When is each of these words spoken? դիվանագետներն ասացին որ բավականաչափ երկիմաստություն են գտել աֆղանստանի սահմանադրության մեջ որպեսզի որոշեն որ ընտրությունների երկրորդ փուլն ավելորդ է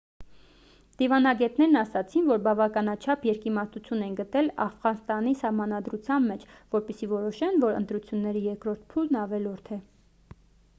դիվանագետներն 0.99 1.77
ասացին 1.81 2.25
որ 2.31 2.41
բավականաչափ 2.47 3.27
երկիմաստություն 3.29 4.01
են 4.07 4.15
գտել 4.21 4.49
աֆղանստանի 4.67 5.35
սահմանադրության 5.43 6.27
մեջ 6.33 6.49
որպեսզի 6.79 7.13
որոշեն 7.15 7.63
որ 7.67 7.79
ընտրությունների 7.83 8.45
երկրորդ 8.51 8.85
փուլն 8.95 9.23
ավելորդ 9.29 9.73
է 9.79 9.81